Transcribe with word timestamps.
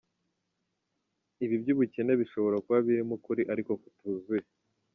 Ibi 1.43 1.55
by’ubukene 1.61 2.13
bishobora 2.21 2.55
kuba 2.65 2.79
birimo 2.87 3.13
ukuri 3.17 3.41
ariko 3.53 3.71
kutuzuye. 3.81 4.43